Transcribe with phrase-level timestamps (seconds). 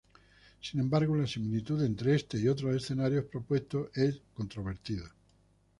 [0.59, 5.13] Sin embargo, la similitud entre este y otros escenarios propuestos es controvertida.